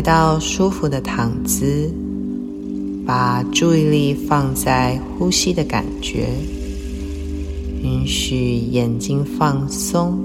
[0.00, 1.92] 来到舒服的躺姿，
[3.04, 6.26] 把注意力放在呼吸的感觉，
[7.82, 10.18] 允许眼睛放松，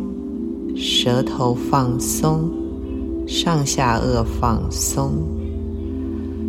[0.78, 2.50] 舌头放松，
[3.28, 5.12] 上下颚放松。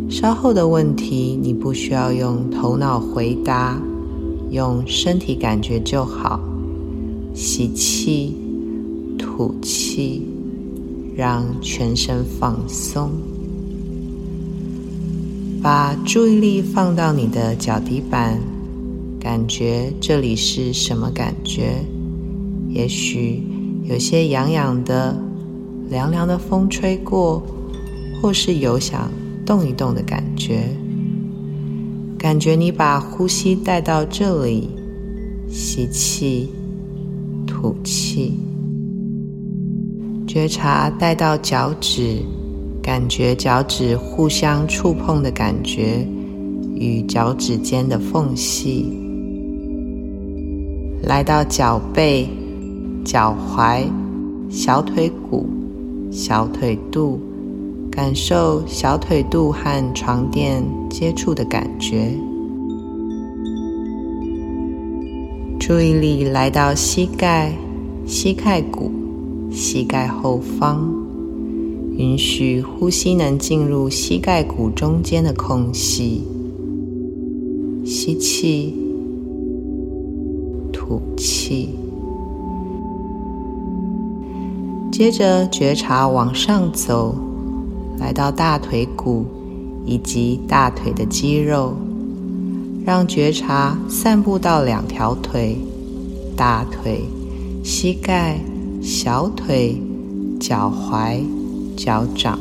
[0.09, 3.77] 稍后的问题，你不需要用头脑回答，
[4.51, 6.39] 用身体感觉就好。
[7.33, 8.33] 吸气，
[9.19, 10.25] 吐气，
[11.17, 13.09] 让全身放松。
[15.63, 18.39] 把注意力放到你的脚底板，
[19.19, 21.83] 感觉这里是什么感觉？
[22.69, 23.41] 也许
[23.85, 25.19] 有些痒痒的，
[25.89, 27.41] 凉凉的风吹过，
[28.21, 29.09] 或是有想。
[29.45, 30.67] 动一动的感觉，
[32.17, 34.67] 感觉你把呼吸带到这里，
[35.49, 36.49] 吸气，
[37.45, 38.33] 吐气，
[40.37, 42.19] 觉察带到脚趾，
[42.79, 46.07] 感觉脚趾互相触碰的感觉
[46.75, 48.85] 与脚趾间的缝隙，
[51.01, 52.29] 来到脚背、
[53.03, 53.81] 脚踝、
[54.47, 55.49] 小腿骨、
[56.11, 57.19] 小腿肚。
[57.89, 62.11] 感受小腿肚和床垫接触的感觉，
[65.59, 67.51] 注意力来到膝盖、
[68.05, 68.91] 膝盖骨、
[69.57, 70.87] 膝盖后方，
[71.97, 76.21] 允许呼吸能进入膝盖骨中间的空隙。
[77.83, 78.75] 吸气，
[80.71, 81.69] 吐气，
[84.91, 87.15] 接着觉察往上走。
[87.97, 89.25] 来到大腿骨
[89.87, 91.73] 以及大腿的肌肉，
[92.85, 95.57] 让觉察散布到两条腿：
[96.35, 97.01] 大腿、
[97.63, 98.39] 膝盖、
[98.89, 99.75] 小腿、
[100.39, 101.19] 脚踝、
[101.75, 102.39] 脚掌。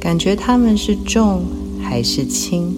[0.00, 1.42] 感觉它们是重
[1.80, 2.74] 还是轻？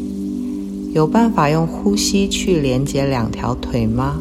[0.92, 4.20] 有办法用呼吸去连接两条腿吗？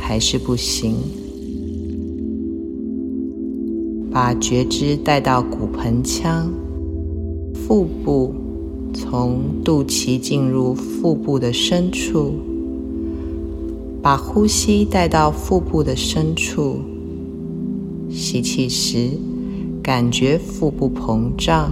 [0.00, 0.94] 还是不行？
[4.12, 6.48] 把觉知带到骨盆腔、
[7.54, 8.32] 腹部，
[8.94, 12.34] 从肚脐进入腹部的深处。
[14.02, 16.80] 把呼吸带到腹部的深处。
[18.08, 19.10] 吸气时，
[19.82, 21.70] 感觉腹部膨胀；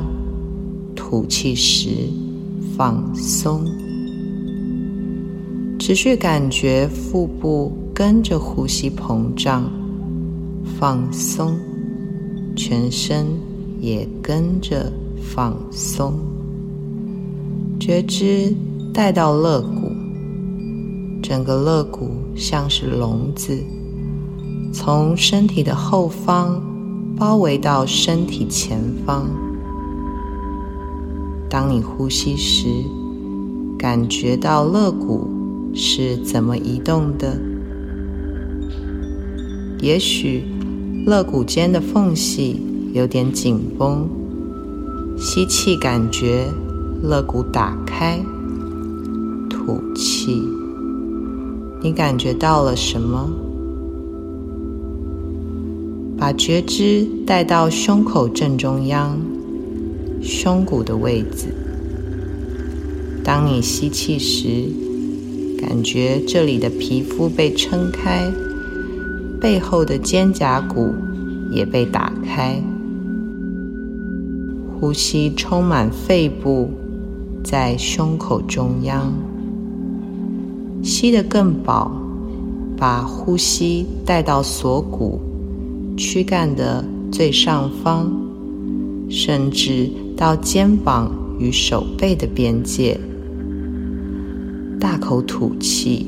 [0.94, 1.90] 吐气时，
[2.76, 3.64] 放松。
[5.78, 9.70] 持续感觉腹部跟着呼吸膨胀、
[10.78, 11.56] 放松。
[12.56, 13.24] 全身
[13.80, 14.92] 也跟着
[15.32, 16.12] 放松，
[17.78, 18.52] 觉知
[18.92, 19.77] 带到肋骨，
[21.28, 23.62] 整个肋骨像是笼子，
[24.72, 26.58] 从身体的后方
[27.18, 29.26] 包围到身体前方。
[31.50, 32.66] 当你呼吸时，
[33.78, 35.28] 感觉到肋骨
[35.74, 37.38] 是怎么移动的？
[39.82, 40.44] 也许。
[41.06, 42.60] 肋骨间的缝隙
[42.92, 44.08] 有点紧绷，
[45.18, 46.46] 吸气感觉
[47.02, 48.18] 肋骨打开，
[49.48, 50.42] 吐气，
[51.80, 53.30] 你感觉到了什么？
[56.18, 59.16] 把觉知带到胸口正中央，
[60.20, 61.46] 胸骨的位置。
[63.22, 64.68] 当你吸气时，
[65.60, 68.28] 感觉这里的皮肤被撑开。
[69.40, 70.92] 背后的肩胛骨
[71.52, 72.60] 也被打开，
[74.74, 76.68] 呼吸充满肺部，
[77.44, 79.12] 在胸口中央，
[80.88, 81.92] 吸得更饱，
[82.74, 85.20] 把呼吸带到锁骨、
[85.98, 86.82] 躯干的
[87.12, 88.10] 最上方，
[89.10, 92.98] 甚至到肩膀与手背的边界，
[94.80, 96.06] 大口吐气，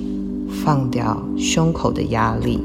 [0.49, 2.59] 放掉胸口的压力。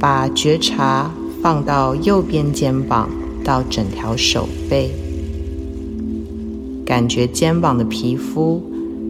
[0.00, 1.10] 把觉察
[1.42, 3.06] 放到右边肩膀
[3.44, 4.90] 到整条手背，
[6.84, 8.62] 感觉肩膀的皮肤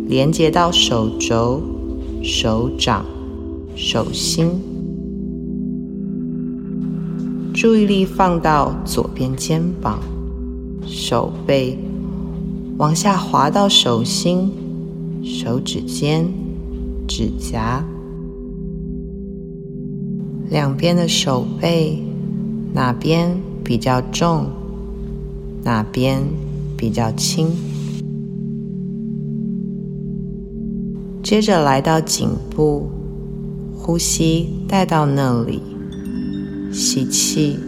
[0.06, 1.60] 连接到手肘、
[2.22, 3.04] 手掌、
[3.74, 4.50] 手心。
[7.52, 9.98] 注意力放到左边肩膀、
[10.86, 11.78] 手背，
[12.78, 14.50] 往下滑到手心、
[15.22, 16.28] 手指尖、
[17.08, 17.84] 指甲。
[20.50, 21.98] 两边的手背，
[22.72, 24.46] 哪边比较重，
[25.62, 26.22] 哪边
[26.76, 27.48] 比较轻。
[31.22, 32.86] 接着来到颈部，
[33.74, 35.60] 呼吸带到那里，
[36.70, 37.58] 吸气，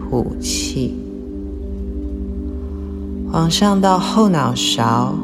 [0.00, 0.94] 吐气，
[3.32, 5.14] 往上到后脑勺，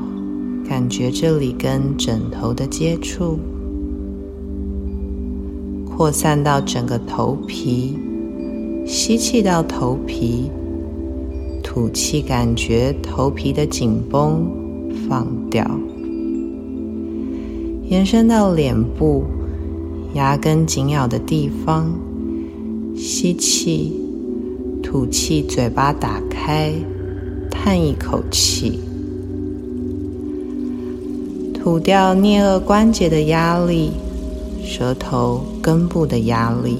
[0.68, 3.38] 感觉这里跟枕头的接触，
[5.84, 7.98] 扩散到整个头皮，
[8.86, 10.50] 吸气到头皮，
[11.70, 14.50] 吐气，感觉头皮的紧绷
[15.06, 15.62] 放掉，
[17.90, 19.22] 延伸到脸部。
[20.14, 21.92] 牙根紧咬的地方，
[22.96, 23.92] 吸气，
[24.82, 26.72] 吐气，嘴巴打开，
[27.50, 28.80] 叹一口气，
[31.52, 33.90] 吐掉颞颌关节的压力，
[34.64, 36.78] 舌头根部的压力，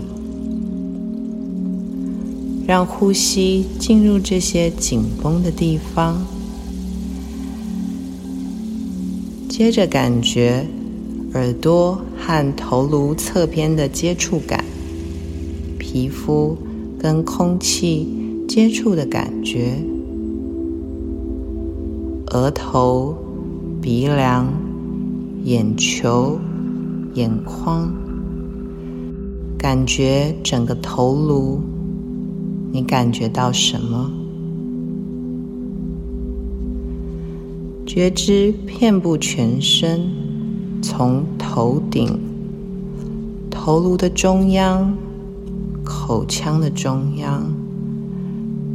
[2.69, 6.23] 让呼吸进入这些紧绷的地方，
[9.49, 10.67] 接着感觉。
[11.35, 14.65] 耳朵和头颅侧边的接触感，
[15.79, 16.57] 皮肤
[16.99, 18.09] 跟空气
[18.49, 19.75] 接触的感觉，
[22.29, 23.15] 额头、
[23.83, 24.47] 鼻梁、
[25.45, 26.39] 眼球、
[27.13, 27.93] 眼眶，
[29.59, 31.61] 感觉整个头颅，
[32.73, 34.11] 你感觉到什么？
[37.87, 40.29] 觉知遍布全身。
[40.81, 42.17] 从头顶、
[43.51, 44.97] 头颅的中央、
[45.83, 47.43] 口腔的中央，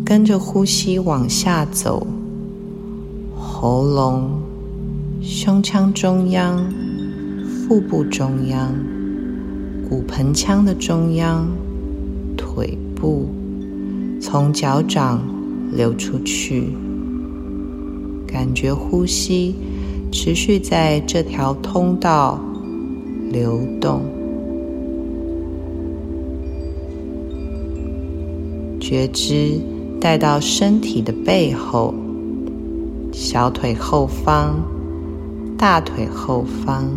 [0.04, 2.06] 跟着呼吸往下走，
[3.38, 4.32] 喉咙、
[5.22, 6.62] 胸腔中央、
[7.46, 8.76] 腹部中央、
[9.90, 11.48] 骨盆腔的中央、
[12.36, 13.30] 腿部，
[14.24, 15.20] 从脚掌
[15.70, 16.70] 流出去，
[18.26, 19.54] 感觉呼吸。
[20.14, 22.40] 持续在这条通道
[23.32, 24.02] 流动，
[28.80, 29.60] 觉知
[30.00, 31.94] 带到身体的背后，
[33.12, 34.64] 小腿后方、
[35.58, 36.88] 大腿后方、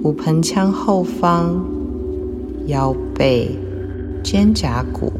[0.00, 1.60] 骨盆腔后方、
[2.68, 3.50] 腰背、
[4.22, 5.12] 肩胛骨、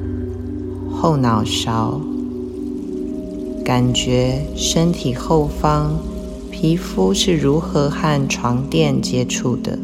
[1.07, 2.01] 后脑勺，
[3.63, 5.93] 感觉身体后方。
[6.51, 9.79] 皮肤是如何和床垫接触的？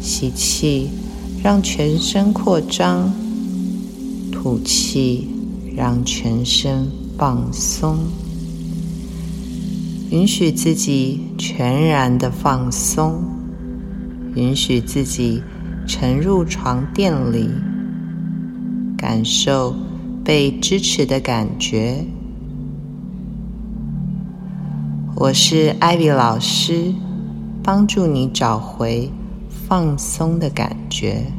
[0.00, 0.88] 吸气，
[1.44, 3.10] 让全身扩张；
[4.32, 5.28] 吐气，
[5.76, 7.98] 让全身放松。
[10.10, 13.22] 允许自己全然的放松，
[14.34, 15.42] 允许自己
[15.88, 17.48] 沉入床垫里，
[18.94, 19.74] 感受
[20.22, 22.04] 被支持的感觉。
[25.16, 26.92] 我是艾比老师，
[27.64, 29.10] 帮助你找回
[29.48, 31.32] 放松的感觉。